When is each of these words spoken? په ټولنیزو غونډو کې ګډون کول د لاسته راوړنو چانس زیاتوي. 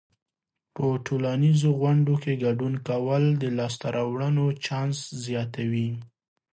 په 0.75 0.85
ټولنیزو 1.05 1.69
غونډو 1.81 2.13
کې 2.23 2.33
ګډون 2.45 2.73
کول 2.87 3.23
د 3.41 3.43
لاسته 3.57 3.87
راوړنو 3.97 4.45
چانس 4.65 4.97
زیاتوي. 5.25 5.89